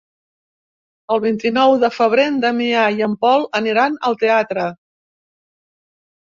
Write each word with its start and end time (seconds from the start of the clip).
El 1.15 1.19
vint-i-nou 1.25 1.73
de 1.83 1.89
febrer 1.97 2.25
en 2.29 2.39
Damià 2.45 2.87
i 3.01 3.05
en 3.09 3.13
Pol 3.27 3.45
aniran 3.61 3.99
al 4.11 4.19
teatre. 4.25 4.67